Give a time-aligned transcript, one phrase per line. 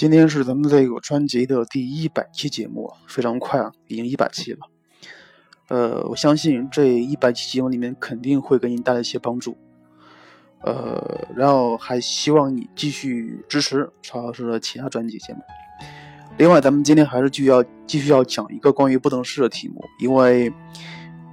[0.00, 4.58] 今天是咱们这个专辑的第一百期节目，非常快啊，已经一百期了。
[5.68, 9.58] 呃，我相信这一百期节目里面肯定会给你带来一些帮助。
[10.62, 15.40] 呃，然后还希望你继续支持曹老师的其他专辑节目。
[16.38, 20.50] 另外，咱们今天还是继续要继续要讲一个关于不等式的题目，因为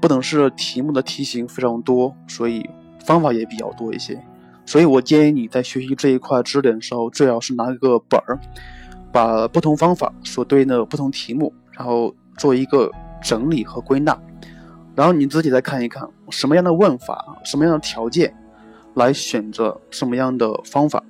[0.01, 2.69] 不等式题目的题型非常多，所以
[3.05, 4.21] 方法也比较多一些。
[4.67, 8.37] 所以我建议你在学习这一块知识点的时候，最好是拿一个本儿，
[9.13, 12.91] 把不同方法所对应的不同题目，然后做一个
[13.23, 14.15] 整理和归纳，
[14.93, 18.35] 然后你自己再看一看什么样的问法、什么样的条件，
[18.95, 21.01] 来选择什么样的方法。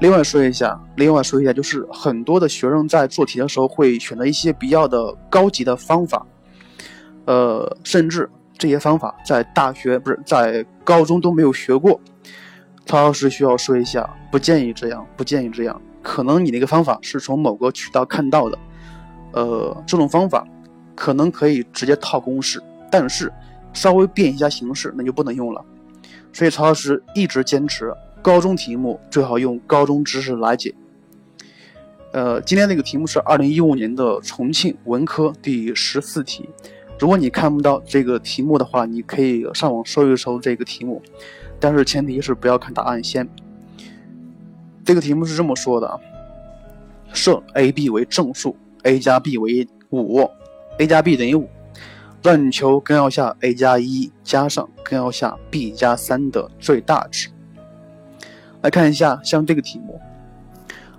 [0.00, 6.26] 另外说一下，另外说一下，就是很多的学生在做题的时候会选择一些比较的高级的方法，
[7.26, 8.28] 呃，甚至
[8.58, 12.00] 这些方法在大学不是在高中都没有学过。
[12.90, 15.80] 曹老师需要说一下，不建议这样，不建议这样。
[16.02, 18.58] 可能你那个方法是从某个渠道看到的，
[19.30, 20.44] 呃，这种方法
[20.96, 23.32] 可能可以直接套公式，但是
[23.72, 25.64] 稍微变一下形式，那就不能用了。
[26.32, 30.74] 所以曹老师一直坚持，高中题目最好用高中知识来解。
[32.12, 36.48] 呃，今天那个题目是二零一五年的重庆文科第十四题。
[36.98, 41.00] 如果你看不到这个题目的话，你可以上网搜一搜这个题目。
[41.60, 43.28] 但是前提是不要看答案先。
[44.82, 46.00] 这个题目是这么说的啊：
[47.12, 50.28] 设 a、b 为正数，a 加 b 为五
[50.78, 51.48] ，a 加 b 等于五，
[52.22, 57.28] 让你求根号下 a 加一加上根号下 b 加三的最大值。
[58.62, 60.00] 来看一下，像这个题目，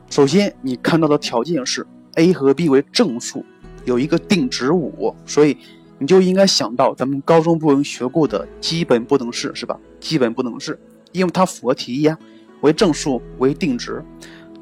[0.10, 3.44] 首先你看到的条件是 a 和 b 为正数，
[3.84, 5.58] 有一个定值五，所以。
[6.02, 9.80] 你就应该想到咱们高中部分学过的基本不等式是吧？
[10.00, 10.80] 基本不等式，
[11.12, 12.18] 因为它符合题意啊，
[12.62, 14.04] 为正数为定值。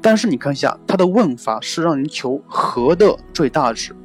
[0.02, 3.96] 但是你看一下它的问法是让你求和的最大值，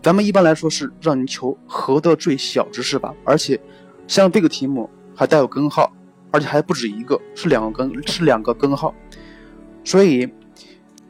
[0.00, 3.12] 咱们一般来说是让你求和的最小值是吧？
[3.24, 3.60] 而且
[4.06, 5.92] 像这个题目还带有根号，
[6.30, 8.94] 而且还不止一个，是两个根是两个根号，
[9.82, 10.32] 所以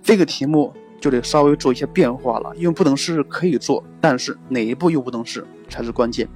[0.03, 2.53] 这个题目就得稍微做一些变化了。
[2.57, 5.45] 因为不等式可以做，但是哪一步又不等式？
[5.69, 6.29] 才是关键。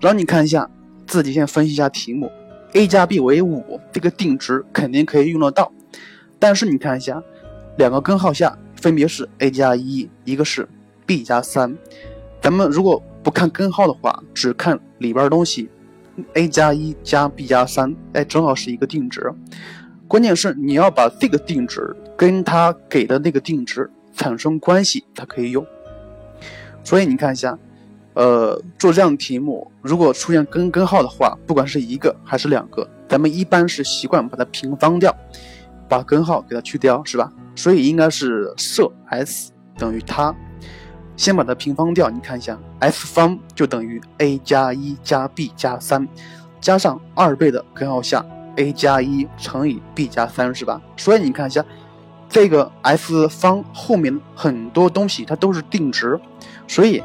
[0.00, 0.70] 然后你看一下，
[1.06, 2.30] 自己先分析一下题目
[2.74, 5.72] ，a 加 b 为五，这个定值肯定可以用得到。
[6.38, 7.22] 但是你看一下，
[7.76, 10.68] 两个根号下分别是 a 加一，一个是
[11.06, 11.76] b 加三。
[12.40, 15.68] 咱们如果不看根号的话，只看里边的东西
[16.34, 19.32] ，a 加一加 b 加三，哎，正好是一个定值。
[20.10, 25.64] 关键是你要把这个定值跟它给的那个定值产生关系才可以用。
[26.82, 27.56] 所以你看一下。
[28.14, 35.16] 呃，做这样题目，如果出现根根号的话，不管是一个还是两个，咱们一般是习惯把它平方掉，
[35.88, 37.32] 把根号给它去掉，是吧？
[37.54, 40.34] 所以应该是设 s 等于它，
[41.16, 42.10] 先把它平方掉。
[42.10, 46.06] 你看一下，f 方就等于 a 加一加 b 加三，
[46.60, 48.26] 加上二倍的根号下
[48.60, 50.80] a 加一乘以 b 加三，是吧？
[50.96, 51.64] 所以你看一下，
[52.28, 56.18] 这个 s 方后面很多东西它都是定值，
[56.66, 57.02] 所以。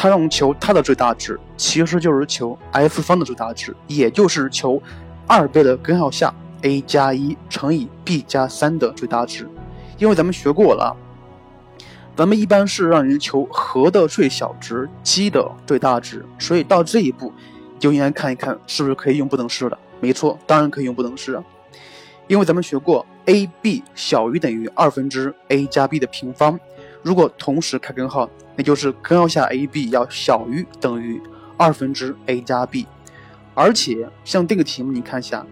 [0.00, 4.80] 它让我们求它的最大值，其实就是求 s 方的最大值，也就是求
[5.26, 9.50] 二倍的根号下 a 加一乘以 b 加三的最大值。
[9.96, 10.96] 因为咱们学过了，
[12.14, 17.32] 咱们一般是让人求和的最小值，积的最大值，所以到这一步
[17.80, 19.76] 就应该看一看是不是可以用不等式了。
[20.00, 21.42] 没错，当然可以用不等式，
[22.26, 26.58] 因为咱们学过 a b 小于等于二分之 a 加 b 的平方，
[27.02, 28.28] 如果同时开根号。
[28.60, 31.22] 那就是根号下 a b 要小于等于
[31.56, 32.84] 二分之 a 加 b，
[33.54, 35.46] 而且像这个题目，你看一下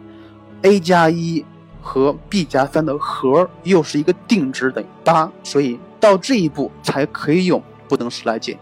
[0.62, 1.44] ，a 加一
[1.80, 8.58] 和 b 加三的和又是一个定值等于八，所以到这一步才可以用不等式来解，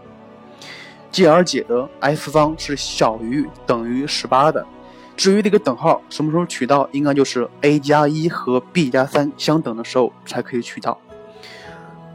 [1.09, 4.63] 继而解得 f 方是小于等于十八的。
[5.15, 10.99] 至于这个等号什么时候取到，应该就是 a 加一和 b 加三相等的时候才可以取到。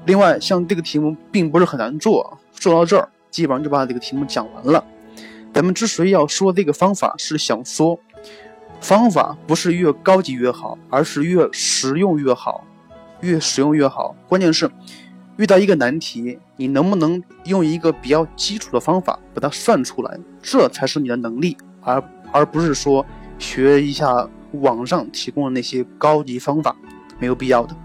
[0.07, 4.85] 另外，像这个题目并不是很难做，做到这儿基本上就把这个题目讲完了。
[5.53, 7.99] 咱们之所以要说这个方法，是想说，
[8.81, 12.65] 方法不是越高级越好，而是越实用越好，
[13.21, 14.15] 越实用越好。
[14.29, 14.71] 关键是
[15.37, 23.05] 遇到一个难题，你能不能用一个比较基础的方法把它算出来，这才是你的能力，而而不是说
[23.39, 26.75] 学一下网上提供的那些高级方法，
[27.19, 27.77] 没有必要的。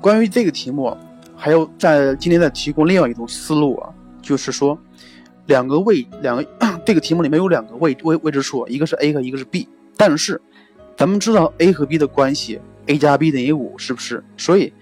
[0.00, 0.96] 关于这个题目，
[1.36, 3.92] 还有在今天再提供另外一种思路啊，
[4.22, 4.78] 就是说，
[5.46, 6.46] 两个位两个
[6.86, 10.40] 这个题目里面有两个位位未知数，一个是 a 和一个是 b，但是
[10.96, 14.24] 咱们知道 a 和 b 的关系 a 加 b 等于五，是不是？
[14.36, 14.72] 所以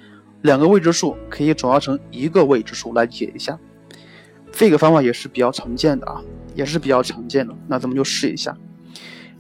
[0.43, 3.59] 两个未知数可以转化成一个未知数来解一下。
[4.53, 6.23] 这个方法也是比较常见的啊，
[6.59, 7.55] 也是比较常见的。
[7.69, 8.53] 那咱们就试一下，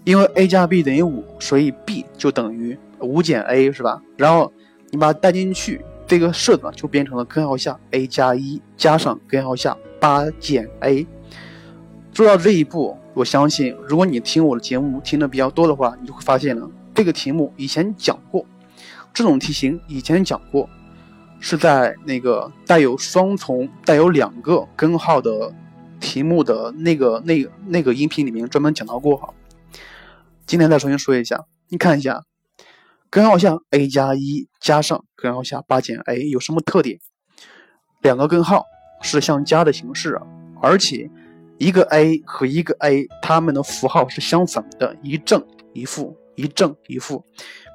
[0.05, 4.01] 因为 a 加 b 等于五，所以 b 就等于五减 a，是吧？
[4.17, 4.53] 然后
[4.91, 11.05] 你把它带进去，这个式子就变成了根号下 a 加一加上根号下八减 a。
[12.13, 18.47] 做到这一步，我相信如果你听我的节目听的比较多的话，你就会发现了这个题目以前讲过，
[19.13, 20.71] 这种题型以前讲过，
[21.41, 25.53] 是在那个带有双重、带有两个根号的
[26.01, 29.33] 题目的那个、那、那个音频里面专门讲到过哈。
[30.47, 32.25] 今天再重新说一下，你看一下，
[33.11, 36.99] 根号下 a 加一加上根号下八减 a 有什么特点？
[38.03, 38.65] 两个根号
[39.03, 40.21] 是相加的形式，
[40.63, 41.11] 而且。
[41.61, 47.25] 一个 a 和一个 a，它们的符号是相反的，一正一负，一正一负，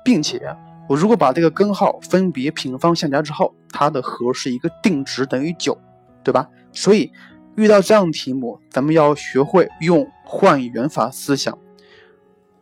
[0.05, 0.41] 并且
[0.87, 5.77] 我如果把这个根号分别平方相加之后，它的和是一个定值等于九，
[6.23, 6.47] 对吧？
[6.71, 7.11] 所以
[7.55, 11.57] 遇到这样题目，咱们要学会用换元法思想。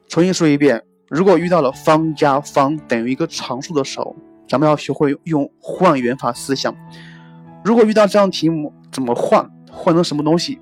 [0.07, 4.15] 重新说一遍，如果遇到了方加方等于一个常数的时候，
[4.47, 6.75] 咱们要学会用换元法思想。
[7.63, 9.49] 如果遇到这样题目，怎么换？
[9.71, 10.59] 换成什么东西？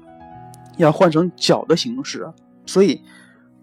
[0.78, 2.31] 要换成角的形式，
[2.66, 3.02] 所以，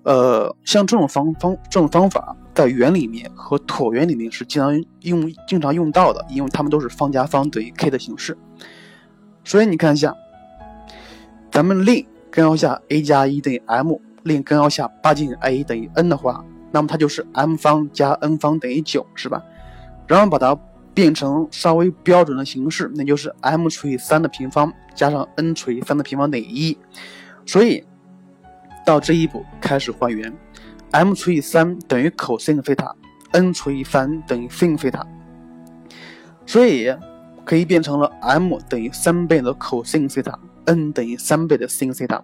[0.02, 8.36] 呃，像这种方方这种方法，在圆里面和椭圆里面是经常用经常用到的，因为它们都是方加方等于 k 的形式。
[9.44, 10.12] 所以你看一下，
[11.56, 19.42] 咱们令根号下 a 加一等于 m，令根号下八减 a 等于 n 的话，那么它就是 m 方加 n 方等于九，是吧？
[20.06, 20.54] 然后把它
[20.92, 24.70] 变成稍微标准的形式，那就是 m 除以三的平方。
[24.94, 26.76] 加上 n 除以三的平方等于一，
[27.46, 27.82] 所以
[28.84, 30.30] 到这一步开始还原
[30.90, 32.94] ，m 除以三等于 cos 菲塔
[33.32, 35.06] ，n 除以三等于 sin 菲塔，
[36.44, 36.94] 所以
[37.46, 42.22] 可以变成了 m 等于三倍的 cos 菲塔，n 等于三倍的 sin 西塔。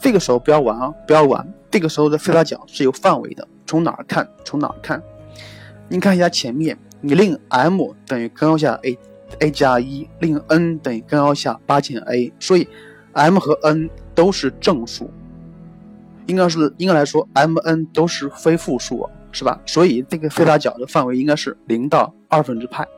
[0.00, 4.28] 这个时候不要玩啊，不要玩，这个时候的菲塔角是有范围的，从哪儿看？
[4.44, 5.02] 从哪儿看？
[5.88, 8.96] 你看一下前面，你令 m 等于根号下 a。
[9.40, 12.66] a 加一令 n 等于根号下八减 a，所以
[13.12, 15.10] m 和 n 都是正数，
[16.24, 19.60] 应该是应该来说 m n 都是非负数，是吧？
[19.66, 22.88] 所以这个菲塔角的范围应该是零到二分之派，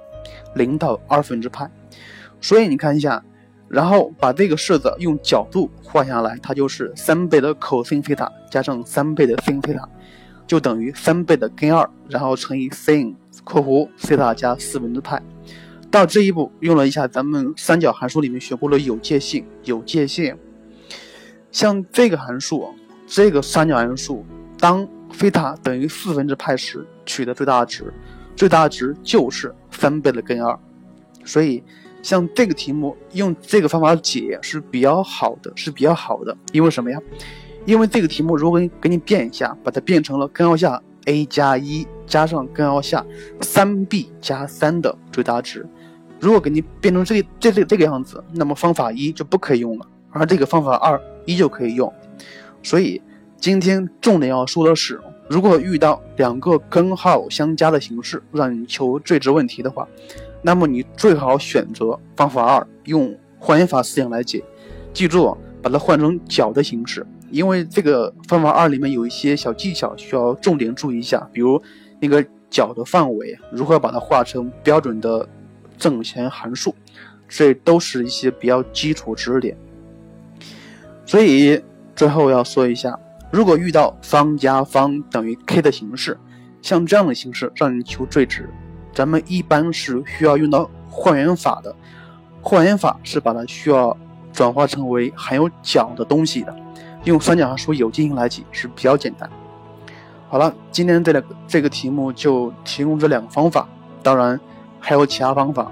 [0.54, 1.68] 零到二分之派。
[2.40, 3.20] 所以你看一下，
[3.70, 9.88] 然后把这个式子用角度换下来，它就是三倍的 cos 菲塔加上三倍的 sin 菲塔，
[10.44, 13.14] 就等于三倍的根二，然后乘以 sin（
[13.44, 15.22] 括弧西塔加四分之派）。
[15.88, 20.36] 到这一步，用了一下咱们三角函数里面学过的有界性，有界性。
[21.52, 22.68] 像这个函数，
[23.06, 24.24] 这个三角函数，
[24.58, 27.92] 当菲塔等于四分之派时，取的最大值，
[28.34, 30.58] 最大值就是三倍的根二。
[31.24, 31.62] 所以，
[32.02, 36.36] 像这个题目用这个方法解是比较好的，是比较好的。
[36.52, 36.98] 因为什么呀？
[37.66, 43.04] 因为这个题目如果给你变一下，把它变成了根号下 a 加一加上根号下
[43.40, 45.66] 三 b 加三的最大值。
[46.18, 51.92] 如果给你变成这这这这个样子，那么方法一就不可以用了，而这个方法二依旧可以用。
[52.62, 53.00] 所以
[53.38, 59.86] 今天重点要说的是，如果遇到两个根号相加的形式，让你求最值问题的话，
[60.42, 64.42] 那么你最好选择方法二，用还原法思想来解。
[64.92, 71.60] 记住，把它换成角的形式，因为这个方法二里面有一些小技巧需要重点注意一下，比如
[72.00, 75.28] 那个角的范围如何把它画成标准的。
[75.80, 76.74] 正弦函数，
[77.26, 79.56] 这都是一些比较基础知识点。
[81.06, 81.58] 所以
[81.96, 83.00] 最后要说一下，
[83.32, 86.18] 如果遇到方加方等于 k 的形式，
[86.60, 88.46] 像这样的形式让你求最值，
[89.00, 91.74] 咱们一般是需要用到换元法的。
[92.42, 93.96] 换元法是把它需要
[94.30, 96.54] 转化成为含有角的东西的，
[97.04, 99.26] 用三角函数有界性来解是比较简单。
[100.28, 103.66] 好了，今天这两个这个题目就提供这两个方法，
[104.02, 104.38] 当然。
[104.82, 105.70] 还有其他方法，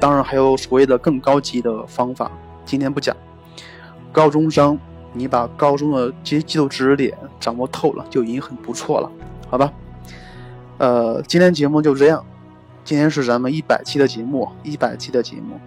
[0.00, 2.30] 当然还有所谓的更高级的方法，
[2.64, 3.16] 今天不讲。
[4.10, 4.78] 高中生，
[5.12, 9.10] 你把高中的这些基础知识点掌握透了，就已经很不错了，
[9.48, 9.72] 好吧？
[10.78, 12.24] 呃，今天节目就这样。
[12.90, 15.60] 今天是咱们一百期的节目，一百期的节目。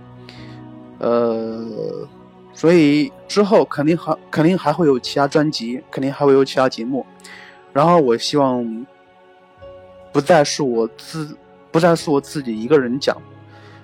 [1.00, 2.06] 呃，
[2.54, 7.06] 所以之后肯定还肯定还会有其他专辑，肯定还会有其他节目。
[7.72, 8.86] 然后我希望
[10.12, 11.38] 不再是我自。
[11.72, 13.16] 不再是我自己一个人讲。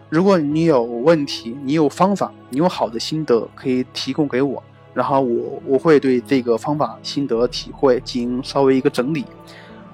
[0.09, 4.61] 如果你有问题，你有方法，你有好的心得，可以提供给我，
[4.93, 9.23] 然后我我会对这个方法心得体会进行稍微一个整理，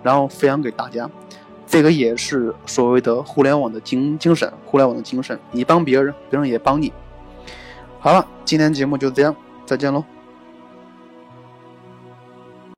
[0.01, 1.07] 然后分享给大家。
[1.67, 6.93] 这个也是所谓的互联网的精精神，互联网的精神，你帮别人，别人也帮你。
[7.99, 10.03] 好了，今天节目就这样，再见喽。